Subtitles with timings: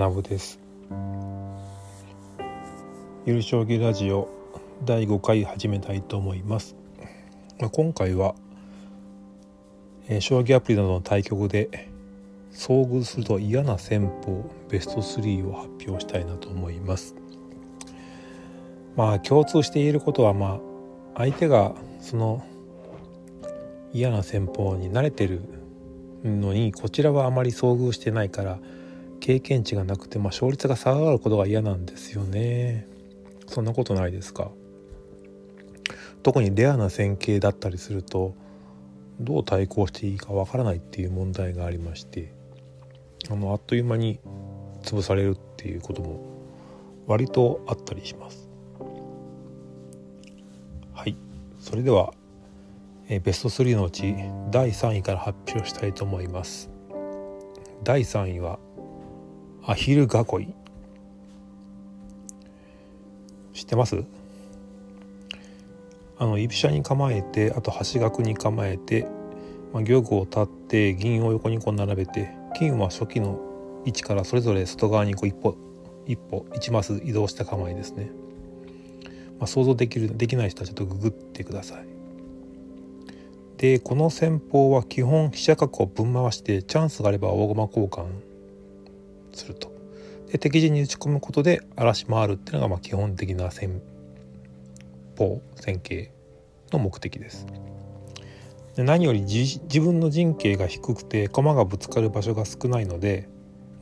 [0.00, 0.58] 学です。
[3.26, 4.30] ゆる将棋ラジオ
[4.84, 6.74] 第5回始めたいと思います、
[7.60, 8.34] まあ、今回は、
[10.08, 11.90] えー、将棋アプリなどの対局で
[12.50, 17.14] 遭遇すると嫌な戦法ベスト3を発表したいなと思います。
[18.96, 20.60] まあ共通して言えることはま
[21.14, 22.42] あ相手がその
[23.92, 25.40] 嫌な戦法に慣れてる
[26.24, 28.58] のにこちらはあまり遭遇してないから
[29.20, 32.86] 経験値がなくて、まあ、勝率が下がることが嫌なんですよね。
[33.46, 34.50] そんなことないですか？
[36.22, 38.34] 特にレアな線形だったりすると
[39.20, 42.32] どう対抗していいかわからないっていう問題がありまして
[43.28, 44.20] あのあっという間に
[44.82, 46.20] 潰されるっていうことも
[47.06, 48.48] 割とあったりします。
[50.92, 51.16] はい。
[51.58, 52.14] それでは
[53.18, 54.14] ベスト3のうち
[54.52, 56.70] 第3位から発表したいと思います。
[57.82, 58.60] 第3位は
[59.64, 60.06] アヒル囲
[60.42, 60.54] い。
[63.52, 64.04] 知ってます？
[66.18, 69.08] あの居飛車に構えてあと端角に構えて、
[69.72, 73.40] まあ、玉を立って銀を横にこう並べて金は初期の
[73.86, 75.56] 位置からそれぞれ外側にこう一歩
[76.06, 78.10] 一歩一マス移動した構えですね、
[79.38, 81.99] まあ、想像できるできない人はちょっとググってください。
[83.60, 88.06] でこの戦法は基本飛車角をぶん回してチャンスがあれば大駒交換
[89.34, 89.70] すると。
[90.32, 93.82] で敵陣に打ち込むことで荒らし回るっていうのがまあ基本的な戦
[95.18, 96.10] 法戦型
[96.72, 97.46] の目的です。
[98.76, 103.28] で何より自分の陣形が低くて駒がぶつかる場所が少ないので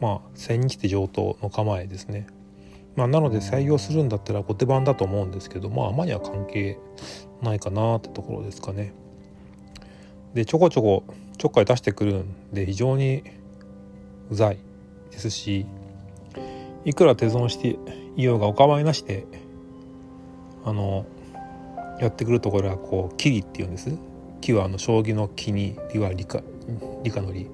[0.00, 2.26] まあ千日手上等の構えですね。
[2.96, 6.80] まあ、なので採用するんだったら後手番だと思うんですけどまああまりは関係
[7.42, 8.92] ないかなってところですかね。
[10.34, 11.04] でちょこちょこ
[11.36, 13.22] ちょっかい出してくるんで非常に
[14.30, 14.58] うざい
[15.10, 15.66] ですし
[16.84, 17.78] いくら手損して
[18.16, 19.26] いようがお構いなしで
[20.64, 21.06] あの
[22.00, 23.90] やってくるところはこう「キリ」っていうんです。
[24.40, 26.42] 木はあの将棋の木に「理」は理科
[27.02, 27.44] 理科の理、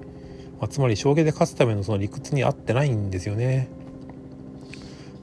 [0.59, 3.69] まあ、つまり将棋で勝つためのその理屈に合ってないんですよね。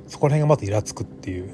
[0.08, 1.50] そこら辺がまずイラつくっていう。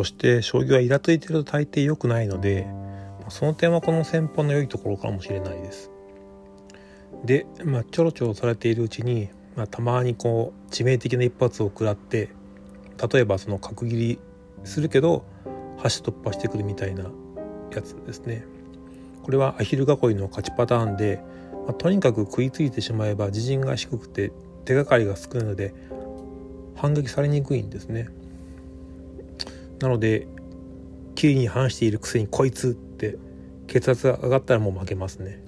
[0.00, 2.66] そして将棋はイラついてると大抵良くないので
[3.28, 5.90] その点はこの戦法の良いところかもしれないです。
[7.26, 12.30] で、まあ、ちょろちょろされているうちに、まあ、たまにこう致命的な一発を食らって
[13.12, 14.18] 例えばその角切り
[14.64, 15.22] するけど
[15.76, 17.10] 端突破してくるみたいな
[17.70, 18.46] やつですね。
[19.22, 21.22] これはアヒル囲いの勝ちパターンで、
[21.66, 24.32] まあ、とにかく食いついてしまえば自陣が低くて
[24.64, 25.74] 手がかりが少ないので
[26.74, 28.08] 反撃されにくいんですね。
[29.80, 30.26] なので
[31.14, 33.18] キリに反しているくせにこいつって
[33.66, 35.42] 血圧が上がったらもう負けますね、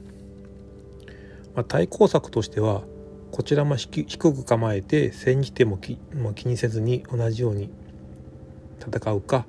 [1.55, 2.83] まあ、対抗策としては
[3.31, 7.71] こちらも低く構えて千日手も気,、まあ、気にせずに同じように
[8.81, 9.47] 戦うか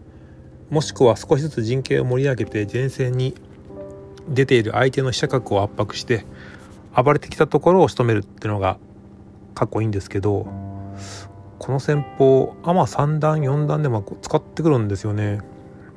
[0.69, 3.35] もしくは少しずつ陣形を盛り上げて前線に
[4.27, 6.25] 出ている相手の飛車角を圧迫して
[6.95, 8.77] 暴れてきたところを仕留めるっていうのが
[9.53, 10.47] かっこいいんですけど
[11.63, 15.39] この戦法アマ3段4段でも使ってくるんですよね。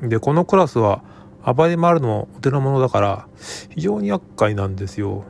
[0.01, 1.03] でこのクラスは
[1.45, 3.29] 暴れ回るのもお手の物だから
[3.71, 5.25] 非常に厄介なんですよ。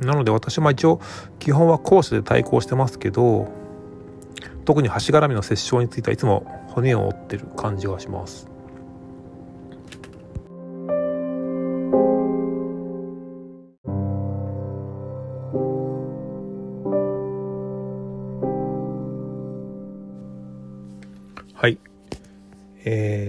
[0.00, 1.00] なので私も一応
[1.38, 3.46] 基本はコースで対抗してますけど
[4.64, 8.53] 特に橋絡みの折衝についてはいつも骨を折ってる感じがします。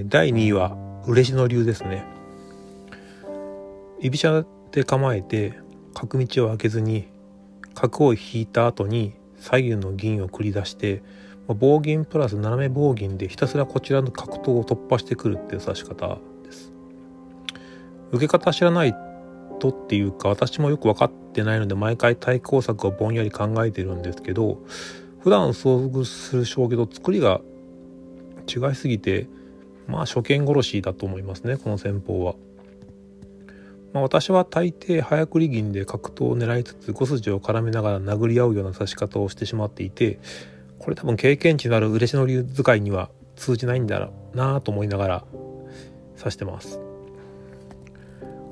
[0.07, 0.77] 第2位は、
[1.07, 2.05] 嬉野流ですね。
[3.99, 5.59] 居飛車で構えて、
[5.95, 7.07] 角道を開けずに、
[7.73, 11.01] 角を引いた後に左右の銀を繰り出して、
[11.47, 16.71] 棒銀プラス斜め棒銀でひたすらこちらの角頭を突破してくるっていう指し方です。
[18.11, 18.95] 受け方知らない
[19.59, 24.61] とっていうか私もよく分かってないので毎回対抗策をぼんやり考えてるんですけど
[25.19, 27.41] 普段遭遇する将棋と作りが
[28.47, 29.27] 違いすぎて
[29.87, 32.35] まあ初見殺しだと思いますねこの戦法は。
[33.93, 40.19] まあ、私は大抵早繰り銀で角頭を狙いつつ5筋を絡めながら殴り合うような指し方をしてしまっていて
[40.79, 45.25] これ多分経験値のある嬉野流使いには通じないんだろうなと思いながら
[46.17, 46.81] 指してます。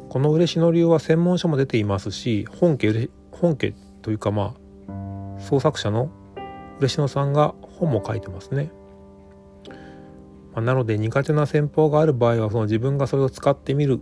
[0.10, 4.56] この嬉野流は専門書も出ていますし本家本家というかま
[4.88, 6.10] あ創作者の
[6.80, 8.72] 嬉野さんが本も書いてますね。
[10.54, 14.02] まあ、なので苦手な戦法がある場合はその自分がそれを使ってみる。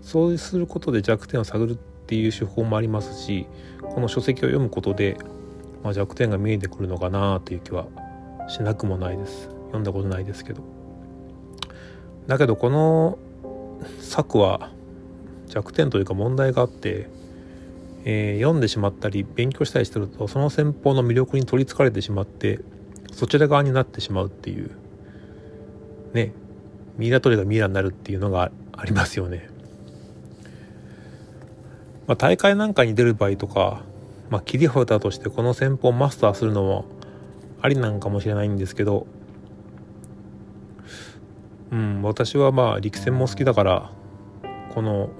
[0.00, 3.46] そうすることで弱点を探るっていう手法もありますし
[3.80, 5.16] この書籍を読むことで、
[5.84, 7.86] まあ、弱点が見えてくるのかなという気は
[8.48, 9.48] しなくもないです。
[9.66, 10.62] 読んだことないですけど。
[12.26, 13.18] だけどこの
[14.00, 14.70] 作は
[15.46, 17.08] 弱点というか問題があって、
[18.04, 22.60] えー、読んでしまったり勉強したりしてるとその戦法の魅力に取りつかれてしまって
[23.12, 24.70] そちら側になってしまうっていう
[26.12, 26.32] ね
[26.98, 29.48] ミイラ取りがミイラになるっていうのがありますよね。
[32.06, 33.82] まあ、大会なんかに出る場合とか、
[34.28, 36.84] まあ、切り札としてこの戦法をマスターするのも
[37.60, 39.06] ありなんかもしれないんですけど、
[41.70, 43.92] うん、私はまあ陸戦も好きだから
[44.74, 45.10] この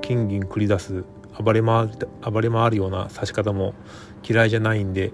[0.00, 1.04] 金銀繰り出す
[1.42, 1.90] 暴れ回
[2.22, 3.74] 暴れ回るような指し方も
[4.26, 5.12] 嫌いじゃないんで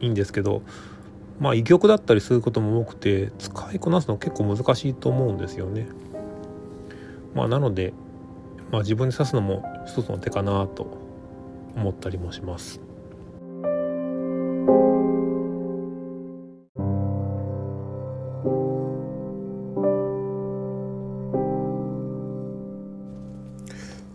[0.00, 0.62] いいんですけど
[1.40, 5.88] まあ異玉だったりすることも多くて使いこなすの結構難しいと思うんですよね。
[7.34, 7.92] まあなので、
[8.70, 10.98] まあ、自分で指すのも一つの手かなと
[11.76, 12.80] 思ったりもします。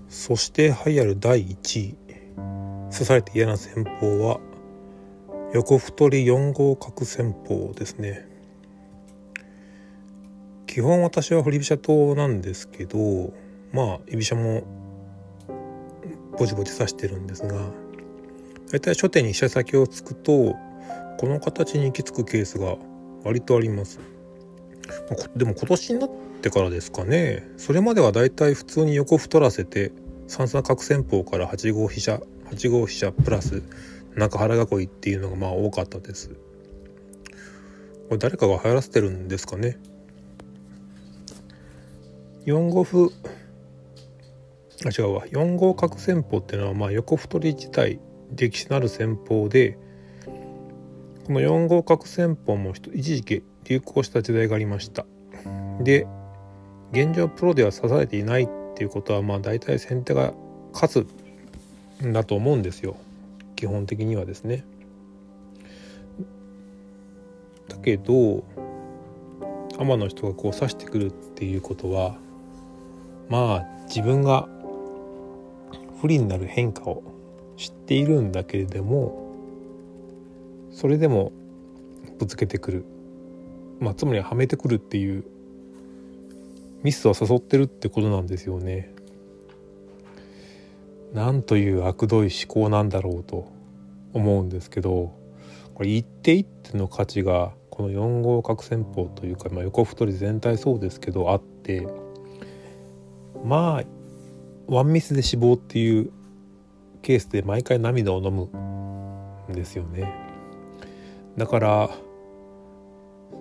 [0.09, 1.97] そして栄えある第1位
[2.91, 4.39] 刺されて嫌な戦法は
[5.53, 8.27] 横太り4号角戦法ですね。
[10.65, 13.31] 基本私は振り飛車党なんですけど
[13.71, 14.63] まあ居飛車も
[16.35, 17.67] ぼちぼち指してるんですが
[18.71, 20.55] 大体初手に飛車先を突くと
[21.19, 22.75] この形に行き着くケースが
[23.23, 23.99] 割とあります。
[25.35, 26.09] でも今年になっ
[26.41, 27.47] てからですかね。
[27.57, 29.91] それまではだいたい普通に横太らせて
[30.27, 33.61] 三角戦法から8号飛車8号飛車プラス
[34.15, 36.30] 中原囲いっていうのがまあ多かったです。
[36.30, 39.77] これ誰かが流行らせてるんですかね。
[42.45, 43.12] 4五歩。
[44.86, 45.25] あ違うわ。
[45.27, 48.00] 4五角戦法っていうのはまあ横太り自体
[48.36, 49.77] 歴史のある戦法で
[51.25, 55.06] この4五角戦法も一時期流行した時代がありました。
[55.81, 56.06] で
[56.92, 60.33] 現状プロでは指されていないっていうことはまあ大体先手が
[60.74, 61.07] 勝
[62.01, 62.98] つんだと思うんですよ。
[63.63, 64.65] 基本的にはですね。
[67.69, 68.44] だけど
[69.80, 72.18] アマの人がこう指してくるっていうことは
[73.30, 74.50] まあ自分が
[76.01, 77.04] 不利になる変化を
[77.56, 79.33] 知っているんだけれども
[80.69, 81.31] それでも
[82.19, 82.86] ぶつけてくる、
[83.80, 85.24] まあ、つまりはめてくるっていう
[86.83, 88.93] ミスを誘ってるってことなんですよね。
[91.13, 93.48] なんという悪どい思考なんだろうと
[94.13, 95.15] 思うんですけど
[95.75, 101.88] これ一手一手の価値がこの4号角戦法というか、まあ、横太り全体そうですけどあって
[103.44, 103.83] まあ
[104.68, 106.12] ワンミスで死亡っていう
[107.01, 108.45] ケースで毎回涙を飲む
[109.51, 110.12] んですよね。
[111.38, 111.89] だから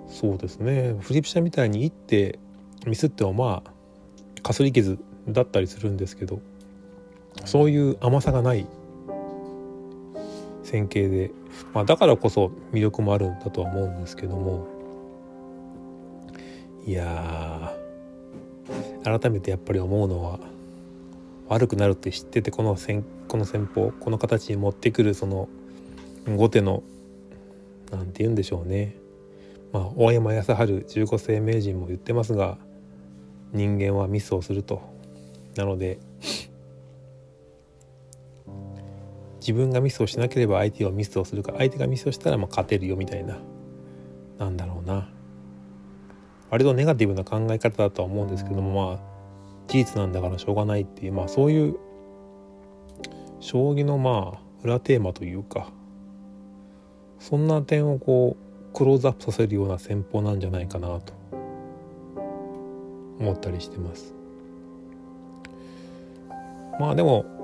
[0.09, 2.39] そうですねフリピシャみたいに一手
[2.87, 4.99] ミスってもまあかすり傷
[5.29, 6.41] だったりするんですけど
[7.45, 8.67] そういう甘さがない
[10.63, 11.31] 線形で、
[11.75, 14.83] まあ、だからこそ魅力もあるんだとは思うんですけども。
[16.85, 17.73] いや
[19.05, 20.41] 改めてやっぱり思うのは
[21.49, 25.49] 悪くなるって知っててこの戦この戦法この形に持ってくるその
[26.27, 26.83] 後手の
[27.91, 28.97] 何て言うんでしょうね。
[29.73, 32.59] まあ大山康晴十五世名人も言ってますが
[33.53, 34.83] 人間はミスをすると。
[35.57, 35.99] なので
[39.43, 43.39] 自分がミスをしなければ相手はミスをするか相手がミスをしたらまあ勝てるよみたいな。
[44.39, 45.09] なんだろうな。
[46.49, 49.01] 割とネガティブな考え方だとは思うんですけどもまあ
[49.69, 51.77] 事実なんだからしょうがないっていうまあそういう
[53.41, 55.73] 将棋のまあ裏テーマというか
[57.19, 61.15] そんな点をこうクローズアップさせるような戦法なんじゃないかなと
[63.19, 64.15] 思ったりしてます。
[66.79, 67.42] まあでも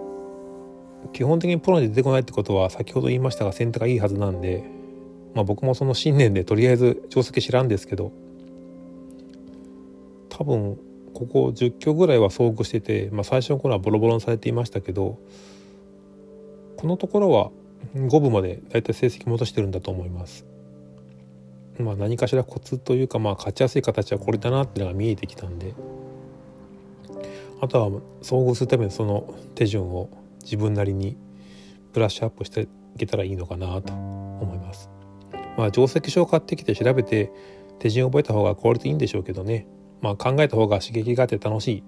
[1.13, 4.65] 基本的にプロに出てこないってことは先ほど言いましたが先手がいいはずなんで
[5.35, 8.13] まあ僕もその信念でとりあえず定石知らんですけど
[10.29, 10.79] 多分
[11.15, 15.19] ここ10局ぐらいは遭遇してて、まあ、最初の頃はボロボロにされていましたけど
[16.77, 17.51] このところは
[17.97, 20.45] 5分までだいたい成績戻してるんだと思います。
[21.79, 25.75] まあ、何かしらコツというか、まあ、勝ちやすい形はこれだなっていうのが見えてきたんで
[27.61, 27.89] あとは
[28.21, 30.11] 遭遇するためのその手順を
[30.49, 31.19] 自分なりに
[31.93, 32.67] ブラッシュアップしてい
[32.99, 34.89] けたらいいのかなと思います。
[35.59, 37.31] まあ定石書を買ってきて調べて
[37.79, 39.67] 手順を覚えた方が効率いいんでしょうけどね。
[40.01, 41.83] まあ考えた方が刺激があって楽しい。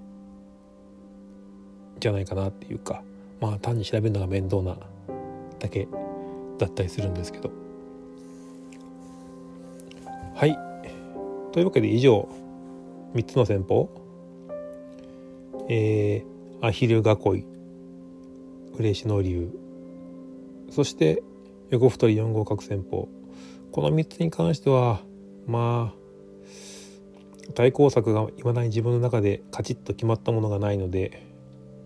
[2.00, 3.02] じゃないかなっていうか。
[3.40, 4.76] まあ単に調べるのが面倒な
[5.58, 5.88] だけ
[6.58, 7.50] だったりするんですけど。
[10.34, 10.58] はい。
[11.52, 12.28] というわけで以上。
[13.14, 13.88] 3つの戦法。
[15.68, 17.59] えー、アヒル囲い。
[18.80, 19.50] 嬉野流
[20.70, 21.22] そして
[21.70, 23.08] 横太り4号角戦法。
[23.72, 25.00] この3つに関しては
[25.46, 31.26] まあ対抗策がいまだに自分の中でカチッと決まったものがないので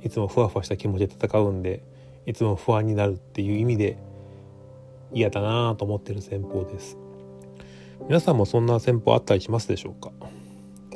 [0.03, 1.83] いつもふわふわした気持ちで戦うんで
[2.27, 3.99] いつも不安になるっていう意味で
[5.13, 6.97] 嫌だなと思ってる戦法です。
[8.09, 10.11] 皆さんもそんな戦法あったりしますでしょうか？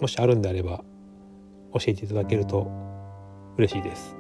[0.01, 0.85] もしあるんであれば
[1.75, 2.71] 教えていただけると
[3.57, 4.18] 嬉しいです。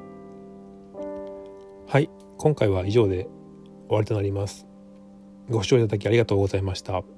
[2.38, 3.25] 今回は以上で
[3.88, 4.66] 終わりとなります
[5.50, 7.18] ご視聴いただきありがとうございました。